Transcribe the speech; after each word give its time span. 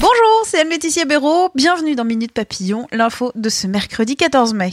Bonjour, 0.00 0.42
c'est 0.46 0.60
Anne-Laetitia 0.60 1.04
Béraud. 1.04 1.50
Bienvenue 1.54 1.94
dans 1.94 2.04
Minute 2.04 2.32
Papillon, 2.32 2.86
l'info 2.92 3.30
de 3.34 3.50
ce 3.50 3.66
mercredi 3.66 4.16
14 4.16 4.54
mai. 4.54 4.70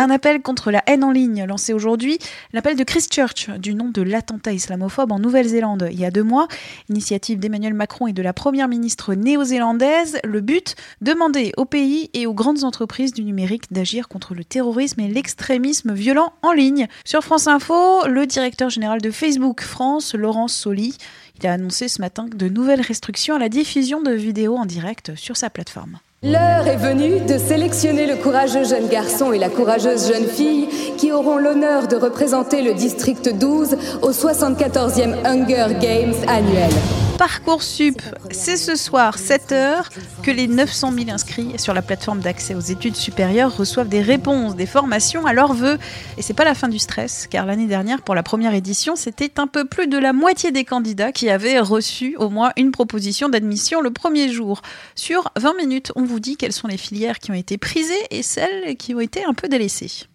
Un 0.00 0.10
appel 0.10 0.42
contre 0.42 0.70
la 0.70 0.84
haine 0.86 1.02
en 1.02 1.10
ligne 1.10 1.44
lancé 1.44 1.72
aujourd'hui, 1.72 2.20
l'appel 2.52 2.76
de 2.76 2.84
Christchurch, 2.84 3.50
du 3.58 3.74
nom 3.74 3.88
de 3.88 4.00
l'attentat 4.00 4.52
islamophobe 4.52 5.10
en 5.10 5.18
Nouvelle-Zélande 5.18 5.88
il 5.90 5.98
y 5.98 6.04
a 6.04 6.12
deux 6.12 6.22
mois, 6.22 6.46
initiative 6.88 7.40
d'Emmanuel 7.40 7.74
Macron 7.74 8.06
et 8.06 8.12
de 8.12 8.22
la 8.22 8.32
première 8.32 8.68
ministre 8.68 9.14
néo-zélandaise. 9.14 10.20
Le 10.22 10.40
but, 10.40 10.76
demander 11.00 11.52
au 11.56 11.64
pays 11.64 12.10
et 12.14 12.26
aux 12.26 12.32
grandes 12.32 12.62
entreprises 12.62 13.12
du 13.12 13.24
numérique 13.24 13.72
d'agir 13.72 14.06
contre 14.06 14.34
le 14.34 14.44
terrorisme 14.44 15.00
et 15.00 15.08
l'extrémisme 15.08 15.92
violent 15.92 16.32
en 16.42 16.52
ligne. 16.52 16.86
Sur 17.04 17.24
France 17.24 17.48
Info, 17.48 18.06
le 18.06 18.24
directeur 18.24 18.70
général 18.70 19.00
de 19.00 19.10
Facebook 19.10 19.62
France, 19.62 20.14
Laurence 20.14 20.54
Soli, 20.54 20.96
il 21.40 21.46
a 21.48 21.54
annoncé 21.54 21.88
ce 21.88 22.00
matin 22.00 22.26
de 22.32 22.48
nouvelles 22.48 22.82
restrictions 22.82 23.34
à 23.34 23.40
la 23.40 23.48
diffusion 23.48 24.00
de 24.00 24.12
vidéos 24.12 24.56
en 24.56 24.64
direct 24.64 25.16
sur 25.16 25.36
sa 25.36 25.50
plateforme. 25.50 25.98
L'heure 26.20 26.66
est 26.66 26.78
venue 26.78 27.20
de 27.20 27.38
sélectionner 27.38 28.04
le 28.08 28.16
courageux 28.16 28.64
jeune 28.64 28.88
garçon 28.88 29.32
et 29.32 29.38
la 29.38 29.48
courageuse 29.48 30.08
jeune 30.12 30.26
fille 30.26 30.66
qui 30.96 31.12
auront 31.12 31.36
l'honneur 31.36 31.86
de 31.86 31.94
représenter 31.94 32.60
le 32.60 32.74
district 32.74 33.28
12 33.38 33.76
au 34.02 34.10
74e 34.10 35.14
Hunger 35.24 35.78
Games 35.80 36.14
annuel. 36.26 36.72
Parcoursup, 37.18 38.00
c'est 38.30 38.56
ce 38.56 38.76
soir 38.76 39.18
7h 39.18 39.88
que 40.22 40.30
les 40.30 40.46
900 40.46 40.92
000 40.92 41.10
inscrits 41.10 41.58
sur 41.58 41.74
la 41.74 41.82
plateforme 41.82 42.20
d'accès 42.20 42.54
aux 42.54 42.60
études 42.60 42.94
supérieures 42.94 43.56
reçoivent 43.56 43.88
des 43.88 44.02
réponses, 44.02 44.54
des 44.54 44.66
formations 44.66 45.26
à 45.26 45.32
leurs 45.32 45.52
vœux. 45.52 45.78
Et 46.16 46.22
c'est 46.22 46.32
pas 46.32 46.44
la 46.44 46.54
fin 46.54 46.68
du 46.68 46.78
stress, 46.78 47.26
car 47.28 47.44
l'année 47.44 47.66
dernière, 47.66 48.02
pour 48.02 48.14
la 48.14 48.22
première 48.22 48.54
édition, 48.54 48.94
c'était 48.94 49.40
un 49.40 49.48
peu 49.48 49.64
plus 49.64 49.88
de 49.88 49.98
la 49.98 50.12
moitié 50.12 50.52
des 50.52 50.64
candidats 50.64 51.10
qui 51.10 51.28
avaient 51.28 51.58
reçu 51.58 52.14
au 52.18 52.30
moins 52.30 52.52
une 52.56 52.70
proposition 52.70 53.28
d'admission 53.28 53.80
le 53.80 53.90
premier 53.90 54.32
jour. 54.32 54.62
Sur 54.94 55.32
20 55.36 55.56
minutes, 55.56 55.92
on 55.96 56.04
vous 56.04 56.20
dit 56.20 56.36
quelles 56.36 56.52
sont 56.52 56.68
les 56.68 56.78
filières 56.78 57.18
qui 57.18 57.32
ont 57.32 57.34
été 57.34 57.58
prisées 57.58 57.94
et 58.12 58.22
celles 58.22 58.76
qui 58.76 58.94
ont 58.94 59.00
été 59.00 59.24
un 59.24 59.34
peu 59.34 59.48
délaissées 59.48 60.06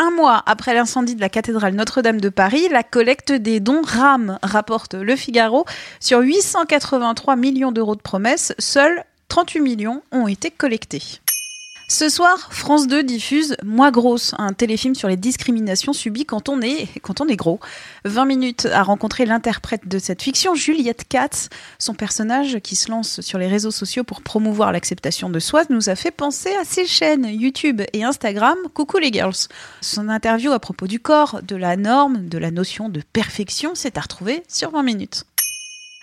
un 0.00 0.10
mois 0.10 0.42
après 0.46 0.72
l'incendie 0.72 1.14
de 1.14 1.20
la 1.20 1.28
cathédrale 1.28 1.74
Notre-Dame 1.74 2.22
de 2.22 2.30
Paris, 2.30 2.68
la 2.70 2.82
collecte 2.82 3.32
des 3.32 3.60
dons 3.60 3.82
rame, 3.84 4.38
rapporte 4.42 4.94
Le 4.94 5.14
Figaro. 5.14 5.66
Sur 6.00 6.20
883 6.20 7.36
millions 7.36 7.70
d'euros 7.70 7.96
de 7.96 8.00
promesses, 8.00 8.54
seuls 8.58 9.04
38 9.28 9.60
millions 9.60 10.02
ont 10.10 10.26
été 10.26 10.50
collectés. 10.50 11.20
Ce 11.92 12.08
soir, 12.08 12.52
France 12.52 12.86
2 12.86 13.02
diffuse 13.02 13.56
Moi 13.64 13.90
grosse, 13.90 14.32
un 14.38 14.52
téléfilm 14.52 14.94
sur 14.94 15.08
les 15.08 15.16
discriminations 15.16 15.92
subies 15.92 16.24
quand 16.24 16.48
on 16.48 16.60
est, 16.62 16.86
gros. 17.34 17.58
20 18.04 18.26
minutes 18.26 18.66
à 18.66 18.84
rencontrer 18.84 19.26
l'interprète 19.26 19.88
de 19.88 19.98
cette 19.98 20.22
fiction, 20.22 20.54
Juliette 20.54 21.08
Katz. 21.08 21.48
Son 21.80 21.94
personnage, 21.94 22.60
qui 22.60 22.76
se 22.76 22.92
lance 22.92 23.20
sur 23.22 23.40
les 23.40 23.48
réseaux 23.48 23.72
sociaux 23.72 24.04
pour 24.04 24.22
promouvoir 24.22 24.70
l'acceptation 24.70 25.30
de 25.30 25.40
soi, 25.40 25.64
nous 25.68 25.88
a 25.88 25.96
fait 25.96 26.12
penser 26.12 26.50
à 26.60 26.64
ses 26.64 26.86
chaînes 26.86 27.26
YouTube 27.26 27.82
et 27.92 28.04
Instagram 28.04 28.56
Coucou 28.72 28.98
les 28.98 29.12
girls. 29.12 29.48
Son 29.80 30.08
interview 30.08 30.52
à 30.52 30.60
propos 30.60 30.86
du 30.86 31.00
corps, 31.00 31.40
de 31.42 31.56
la 31.56 31.76
norme, 31.76 32.28
de 32.28 32.38
la 32.38 32.52
notion 32.52 32.88
de 32.88 33.02
perfection, 33.12 33.72
c'est 33.74 33.98
à 33.98 34.02
retrouver 34.02 34.44
sur 34.46 34.70
20 34.70 34.84
minutes 34.84 35.24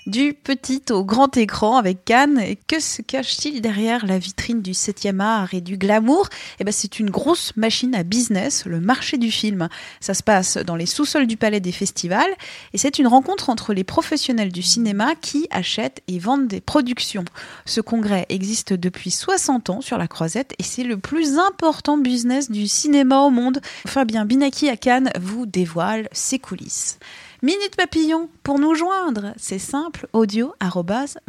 du 0.07 0.34
petit 0.34 0.81
au 0.90 1.03
grand 1.03 1.35
écran 1.38 1.78
avec 1.78 2.06
Cannes. 2.06 2.40
Et 2.40 2.56
que 2.56 2.79
se 2.79 3.01
cache-t-il 3.01 3.62
derrière 3.62 4.06
la 4.06 4.18
vitrine 4.18 4.62
du 4.62 4.72
7e 4.72 5.19
art 5.19 5.53
et 5.53 5.62
du 5.62 5.78
glamour? 5.78 6.29
Eh 6.59 6.63
ben, 6.63 6.72
c'est 6.72 7.00
une 7.00 7.09
grosse 7.09 7.56
machine 7.56 7.94
à 7.94 8.03
business, 8.03 8.66
le 8.66 8.79
marché 8.79 9.18
du 9.18 9.29
film. 9.29 9.68
Ça 10.00 10.13
se 10.13 10.23
passe 10.23 10.57
dans 10.57 10.75
les 10.75 10.85
sous-sols 10.85 11.28
du 11.28 11.38
palais 11.38 11.59
des 11.59 11.72
festivals 11.72 12.31
et 12.73 12.78
c'est 12.78 13.00
une 13.00 13.07
rencontre 13.07 13.50
entre 13.50 13.73
les 13.73 13.84
professionnels 13.84 14.51
du 14.51 14.63
cinéma 14.63 15.13
qui 15.16 15.47
achètent 15.51 16.01
et 16.07 16.19
vendent 16.19 16.47
des 16.47 16.62
productions. 16.62 17.25
Ce 17.66 17.81
congrès 17.81 18.25
existe 18.29 18.74
depuis 18.74 19.12
60 19.12 19.69
ans 19.69 19.81
sur 19.81 19.97
la 19.97 20.07
Croisette 20.07 20.53
et 20.57 20.63
c'est 20.63 20.84
le 20.84 20.97
plus 20.97 21.38
important 21.38 21.97
business 21.97 22.50
du 22.50 22.68
cinéma 22.68 23.19
au 23.19 23.29
monde. 23.29 23.59
Fabien 23.85 24.25
Binaki 24.25 24.69
à 24.69 24.78
Cannes 24.78 25.12
vous 25.19 25.45
dévoile 25.45 26.07
ses 26.13 26.39
coulisses. 26.39 26.97
Minute 27.44 27.75
Papillon, 27.75 28.30
pour 28.42 28.58
nous 28.58 28.74
joindre, 28.74 29.34
c'est 29.38 29.59
simple, 29.59 30.08
audio 30.12 30.56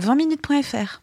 20minutes.fr. 0.00 1.02